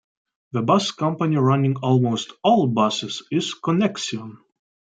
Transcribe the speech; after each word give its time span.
The 0.53 0.63
bus 0.63 0.89
company 0.89 1.37
running 1.37 1.75
almost 1.75 2.31
all 2.41 2.65
buses 2.65 3.21
is 3.29 3.53
Connexxion. 3.53 4.39